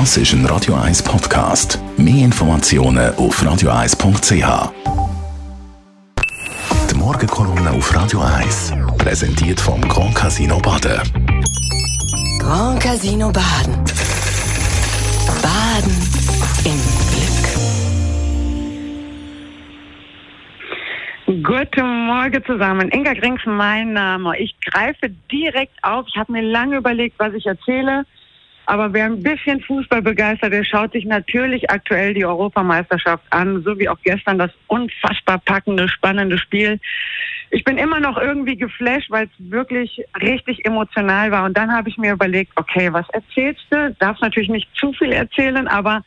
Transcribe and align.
Das 0.00 0.16
ist 0.16 0.32
ein 0.32 0.44
Radio 0.46 0.74
1 0.74 1.04
Podcast. 1.04 1.78
Mehr 1.96 2.24
Informationen 2.24 3.14
auf 3.14 3.40
radio1.ch. 3.40 4.72
Die 6.90 6.96
Morgenkolumne 6.96 7.70
auf 7.70 7.94
Radio 7.94 8.20
1 8.20 8.72
präsentiert 8.98 9.60
vom 9.60 9.80
Grand 9.82 10.16
Casino 10.16 10.58
Baden. 10.58 11.00
Grand 12.40 12.82
Casino 12.82 13.30
Baden. 13.30 13.84
Baden 15.40 15.96
im 16.64 16.80
Glück. 21.28 21.44
Guten 21.44 22.06
Morgen 22.06 22.44
zusammen. 22.44 22.90
Inga 22.90 23.12
Grings, 23.12 23.42
mein 23.46 23.92
Name. 23.92 24.36
Ich 24.40 24.56
greife 24.60 25.08
direkt 25.30 25.78
auf. 25.84 26.04
Ich 26.08 26.16
habe 26.16 26.32
mir 26.32 26.42
lange 26.42 26.78
überlegt, 26.78 27.14
was 27.20 27.32
ich 27.34 27.46
erzähle. 27.46 28.04
Aber 28.66 28.92
wer 28.92 29.06
ein 29.06 29.22
bisschen 29.22 29.60
Fußball 29.60 30.00
begeistert 30.00 30.52
ist, 30.52 30.68
schaut 30.68 30.92
sich 30.92 31.04
natürlich 31.04 31.70
aktuell 31.70 32.14
die 32.14 32.24
Europameisterschaft 32.24 33.24
an, 33.30 33.62
so 33.62 33.78
wie 33.78 33.88
auch 33.88 33.98
gestern 34.02 34.38
das 34.38 34.50
unfassbar 34.68 35.38
packende, 35.38 35.88
spannende 35.88 36.38
Spiel. 36.38 36.80
Ich 37.50 37.62
bin 37.64 37.76
immer 37.76 38.00
noch 38.00 38.16
irgendwie 38.16 38.56
geflasht, 38.56 39.10
weil 39.10 39.26
es 39.26 39.50
wirklich 39.50 40.02
richtig 40.20 40.64
emotional 40.64 41.30
war. 41.30 41.44
Und 41.44 41.56
dann 41.56 41.72
habe 41.72 41.88
ich 41.88 41.98
mir 41.98 42.12
überlegt, 42.12 42.52
okay, 42.56 42.92
was 42.92 43.08
erzählst 43.10 43.64
du? 43.70 43.94
Darfst 43.98 44.22
natürlich 44.22 44.48
nicht 44.48 44.68
zu 44.76 44.92
viel 44.94 45.12
erzählen, 45.12 45.68
aber 45.68 46.02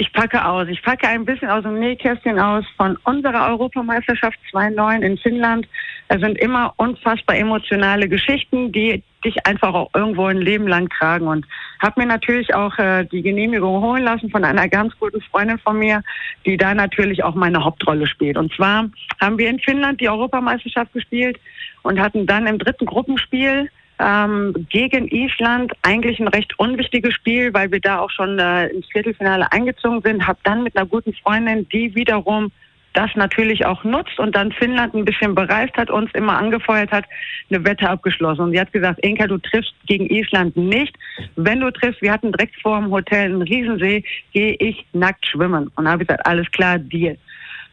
ich 0.00 0.12
packe 0.12 0.44
aus. 0.44 0.66
Ich 0.68 0.82
packe 0.82 1.06
ein 1.06 1.24
bisschen 1.24 1.50
aus 1.50 1.62
dem 1.62 1.78
Nähkästchen 1.78 2.38
aus 2.38 2.64
von 2.76 2.96
unserer 3.04 3.48
Europameisterschaft 3.48 4.38
2009 4.50 5.02
in 5.02 5.18
Finnland. 5.18 5.68
Es 6.08 6.20
sind 6.20 6.38
immer 6.38 6.72
unfassbar 6.78 7.36
emotionale 7.36 8.08
Geschichten, 8.08 8.72
die 8.72 9.02
dich 9.24 9.46
einfach 9.46 9.74
auch 9.74 9.90
irgendwo 9.94 10.26
ein 10.26 10.38
Leben 10.38 10.66
lang 10.66 10.88
tragen. 10.88 11.26
Und 11.26 11.46
habe 11.80 12.00
mir 12.00 12.06
natürlich 12.06 12.54
auch 12.54 12.76
äh, 12.78 13.04
die 13.04 13.22
Genehmigung 13.22 13.82
holen 13.82 14.02
lassen 14.02 14.30
von 14.30 14.44
einer 14.44 14.68
ganz 14.68 14.98
guten 14.98 15.20
Freundin 15.20 15.58
von 15.58 15.78
mir, 15.78 16.02
die 16.46 16.56
da 16.56 16.74
natürlich 16.74 17.22
auch 17.24 17.34
meine 17.34 17.64
Hauptrolle 17.64 18.06
spielt. 18.06 18.36
Und 18.36 18.52
zwar 18.54 18.88
haben 19.20 19.38
wir 19.38 19.48
in 19.48 19.58
Finnland 19.58 20.00
die 20.00 20.08
Europameisterschaft 20.08 20.92
gespielt 20.92 21.38
und 21.82 22.00
hatten 22.00 22.26
dann 22.26 22.46
im 22.46 22.58
dritten 22.58 22.86
Gruppenspiel 22.86 23.70
ähm, 23.98 24.66
gegen 24.70 25.08
Island 25.08 25.72
eigentlich 25.82 26.18
ein 26.20 26.28
recht 26.28 26.58
unwichtiges 26.58 27.14
Spiel, 27.14 27.52
weil 27.52 27.70
wir 27.70 27.80
da 27.80 27.98
auch 28.00 28.10
schon 28.10 28.38
äh, 28.38 28.68
ins 28.68 28.86
Viertelfinale 28.86 29.50
eingezogen 29.52 30.00
sind. 30.02 30.26
Hab 30.26 30.42
dann 30.44 30.62
mit 30.62 30.76
einer 30.76 30.86
guten 30.86 31.12
Freundin, 31.14 31.68
die 31.68 31.94
wiederum 31.94 32.50
das 32.92 33.10
natürlich 33.14 33.66
auch 33.66 33.84
nutzt 33.84 34.18
und 34.18 34.34
dann 34.34 34.52
Finnland 34.52 34.94
ein 34.94 35.04
bisschen 35.04 35.34
bereist 35.34 35.76
hat, 35.76 35.90
uns 35.90 36.10
immer 36.14 36.36
angefeuert 36.36 36.90
hat, 36.90 37.04
eine 37.50 37.64
Wette 37.64 37.88
abgeschlossen. 37.88 38.42
Und 38.42 38.52
sie 38.52 38.60
hat 38.60 38.72
gesagt, 38.72 39.00
Inka, 39.04 39.26
du 39.26 39.38
triffst 39.38 39.74
gegen 39.86 40.06
Island 40.06 40.56
nicht. 40.56 40.96
Wenn 41.36 41.60
du 41.60 41.70
triffst, 41.70 42.02
wir 42.02 42.12
hatten 42.12 42.32
direkt 42.32 42.60
vor 42.60 42.80
dem 42.80 42.90
Hotel 42.90 43.26
einen 43.26 43.42
Riesensee, 43.42 44.04
gehe 44.32 44.54
ich 44.54 44.84
nackt 44.92 45.26
schwimmen. 45.26 45.70
Und 45.76 45.84
da 45.84 45.92
habe 45.92 46.02
ich 46.02 46.08
gesagt, 46.08 46.26
alles 46.26 46.50
klar, 46.50 46.78
Deal. 46.78 47.16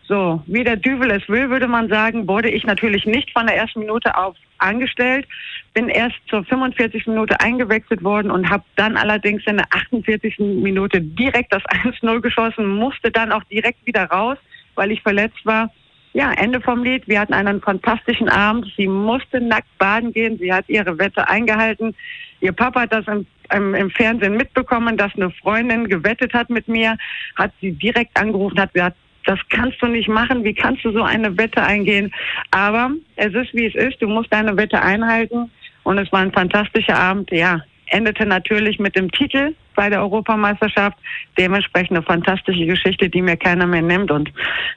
So, 0.07 0.41
wie 0.47 0.63
der 0.63 0.77
Düvel 0.77 1.11
es 1.11 1.27
will, 1.27 1.49
würde 1.49 1.67
man 1.67 1.89
sagen, 1.89 2.27
wurde 2.27 2.49
ich 2.49 2.63
natürlich 2.63 3.05
nicht 3.05 3.31
von 3.31 3.45
der 3.45 3.57
ersten 3.57 3.81
Minute 3.81 4.15
auf 4.15 4.35
angestellt, 4.59 5.27
bin 5.73 5.89
erst 5.89 6.15
zur 6.29 6.43
45. 6.45 7.07
Minute 7.07 7.39
eingewechselt 7.39 8.03
worden 8.03 8.31
und 8.31 8.49
habe 8.49 8.63
dann 8.75 8.97
allerdings 8.97 9.43
in 9.45 9.57
der 9.57 9.67
48. 9.69 10.39
Minute 10.39 11.01
direkt 11.01 11.53
das 11.53 11.63
1-0 11.63 12.21
geschossen, 12.21 12.67
musste 12.67 13.11
dann 13.11 13.31
auch 13.31 13.43
direkt 13.45 13.85
wieder 13.85 14.05
raus, 14.05 14.37
weil 14.77 14.91
ich 14.91 15.01
verletzt 15.01 15.45
war. 15.45 15.71
Ja, 16.13 16.31
Ende 16.33 16.61
vom 16.61 16.83
Lied. 16.83 17.07
Wir 17.07 17.19
hatten 17.19 17.33
einen 17.33 17.61
fantastischen 17.61 18.29
Abend. 18.29 18.65
Sie 18.75 18.87
musste 18.87 19.39
nackt 19.39 19.77
baden 19.77 20.13
gehen. 20.13 20.37
Sie 20.39 20.51
hat 20.51 20.67
ihre 20.67 20.97
Wette 20.97 21.27
eingehalten. 21.27 21.93
Ihr 22.39 22.53
Papa 22.53 22.81
hat 22.81 22.93
das 22.93 23.07
im, 23.07 23.25
im, 23.53 23.75
im 23.75 23.89
Fernsehen 23.91 24.35
mitbekommen, 24.35 24.97
dass 24.97 25.13
eine 25.15 25.31
Freundin 25.31 25.87
gewettet 25.87 26.33
hat 26.33 26.49
mit 26.49 26.67
mir, 26.67 26.97
hat 27.35 27.51
sie 27.61 27.71
direkt 27.71 28.19
angerufen, 28.19 28.59
hat 28.59 28.73
gesagt, 28.73 28.97
das 29.25 29.39
kannst 29.49 29.81
du 29.81 29.87
nicht 29.87 30.07
machen. 30.07 30.43
Wie 30.43 30.53
kannst 30.53 30.85
du 30.85 30.91
so 30.91 31.03
eine 31.03 31.37
Wette 31.37 31.61
eingehen? 31.61 32.13
Aber 32.51 32.91
es 33.17 33.33
ist, 33.33 33.53
wie 33.53 33.65
es 33.65 33.75
ist. 33.75 34.01
Du 34.01 34.07
musst 34.07 34.31
deine 34.31 34.55
Wette 34.55 34.81
einhalten. 34.81 35.51
Und 35.83 35.97
es 35.97 36.11
war 36.11 36.21
ein 36.21 36.31
fantastischer 36.31 36.97
Abend. 36.97 37.29
Ja, 37.31 37.61
endete 37.87 38.25
natürlich 38.25 38.79
mit 38.79 38.95
dem 38.95 39.11
Titel 39.11 39.53
bei 39.77 39.89
der 39.89 40.01
Europameisterschaft. 40.01 40.97
Dementsprechend 41.37 41.95
eine 41.95 42.05
fantastische 42.05 42.65
Geschichte, 42.65 43.09
die 43.09 43.21
mir 43.21 43.37
keiner 43.37 43.65
mehr 43.65 43.81
nimmt. 43.81 44.11
Und 44.11 44.29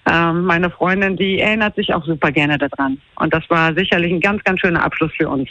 ähm, 0.08 0.44
meine 0.44 0.70
Freundin, 0.70 1.16
die 1.16 1.40
erinnert 1.40 1.74
sich 1.74 1.92
auch 1.92 2.04
super 2.04 2.30
gerne 2.30 2.56
daran. 2.58 3.00
Und 3.16 3.34
das 3.34 3.42
war 3.48 3.74
sicherlich 3.74 4.12
ein 4.12 4.20
ganz, 4.20 4.44
ganz 4.44 4.60
schöner 4.60 4.84
Abschluss 4.84 5.10
für 5.16 5.28
uns. 5.28 5.48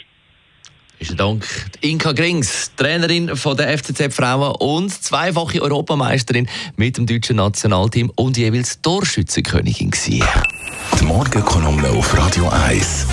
Besten 1.00 1.16
Dank. 1.16 1.46
Inka 1.80 2.12
Grings, 2.12 2.72
Trainerin 2.76 3.34
von 3.34 3.56
der 3.56 3.76
FCZ 3.76 4.14
Frauen 4.14 4.54
und 4.58 4.90
zweifache 4.90 5.62
Europameisterin 5.62 6.46
mit 6.76 6.98
dem 6.98 7.06
deutschen 7.06 7.36
Nationalteam 7.36 8.12
und 8.16 8.36
jeweils 8.36 8.80
Torschützenkönigin 8.82 9.90
gewesen. 9.90 10.24
Die 11.00 11.04
Morgenkolumne 11.04 11.88
auf 11.88 12.16
Radio 12.16 12.48
1. 12.50 13.06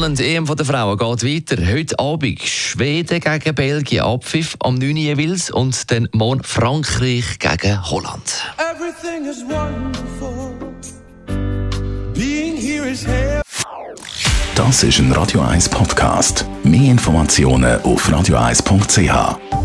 Spannende 0.00 0.24
EM 0.24 0.46
der 0.46 0.64
Frauen 0.64 0.96
geht 0.96 1.50
weiter. 1.50 1.70
Heute 1.70 1.98
Abend 1.98 2.40
Schweden 2.40 3.20
gegen 3.20 3.54
Belgien, 3.54 4.02
Abpfiff 4.02 4.56
am 4.60 4.76
9. 4.76 4.96
jeweils 4.96 5.50
und 5.50 5.90
dann 5.90 6.08
morgen 6.14 6.42
Frankreich 6.42 7.38
gegen 7.38 7.90
Holland. 7.90 8.42
Everything 8.56 9.26
is 9.26 9.44
wonderful. 9.44 10.54
Being 12.14 12.56
here 12.56 12.88
is 12.88 13.04
here. 13.04 13.42
Das 14.54 14.82
ist 14.82 15.00
ein 15.00 15.12
Radio 15.12 15.42
1 15.42 15.68
Podcast. 15.68 16.46
Mehr 16.64 16.92
Informationen 16.92 17.78
auf 17.82 18.08
radio1.ch. 18.08 19.59